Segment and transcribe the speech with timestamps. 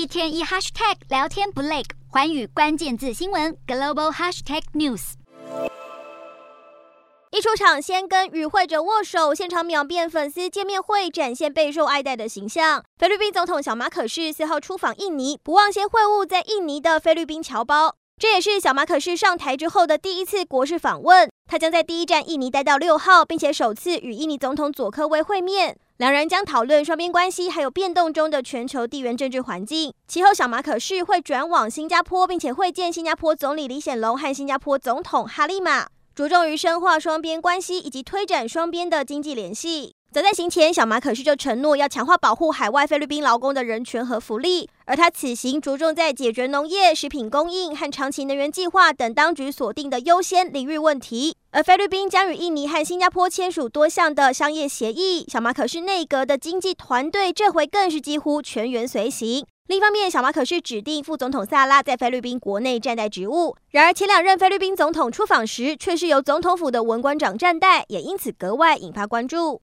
[0.00, 5.12] 一天一 hashtag 聊天不累，环宇关键字新闻 global hashtag news。
[7.30, 12.82] 一出场先跟与会者握手，现场秒变粉丝见面会，展现备受爱戴的形象。
[12.96, 17.94] 菲律宾总统小马可是四号出访印尼，不忘先会晤在印尼的菲律宾侨胞。
[18.16, 21.30] 这也是小马可是上台之后的第一次国事访问。
[21.46, 25.76] 他将在第一站印尼待到六号，并且首次与印尼总统佐科威会面。
[26.00, 29.92] 两人将讨论双边关系，还有变动中的全球地缘政治环境。
[30.08, 35.88] 其后，小马可是会转往新加坡，并且会见新加坡总理李显龙和新加坡总统哈利玛。
[36.14, 39.92] 着重于深化双边关系以及推展双边的经济联系。
[40.12, 44.68] 早在行前，小马可是就承诺要强化保护海外菲律宾劳工的人权和福利。
[44.84, 51.36] 而他此行着重在解决农业、食品供应和长期能源计划等当局锁定的优先领域问题。
[51.52, 55.24] 而菲律宾将与印尼和新加坡签署多项的商业协议。
[55.28, 59.46] 小马可是内阁的经济团队这回更是几乎全员随行。
[59.68, 63.54] 另一方面，小马可是指定副总统萨拉在菲律宾国内暂代职务。
[63.70, 69.58] 然而，前两任菲律宾总统出访时，却是由总统府的文官长暂代，也因此格外引发关注。